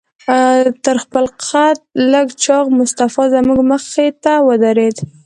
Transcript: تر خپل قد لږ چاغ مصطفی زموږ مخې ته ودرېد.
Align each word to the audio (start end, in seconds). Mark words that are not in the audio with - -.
تر 0.83 0.95
خپل 1.03 1.25
قد 1.49 1.77
لږ 2.11 2.27
چاغ 2.43 2.65
مصطفی 2.79 3.25
زموږ 3.35 3.59
مخې 3.71 4.07
ته 4.23 4.33
ودرېد. 4.47 4.97